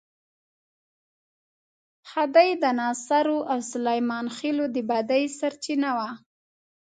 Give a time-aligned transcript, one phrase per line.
[2.09, 6.09] خدۍ د ناصرو او سلیمان خېلو د بدۍ سرچینه وه.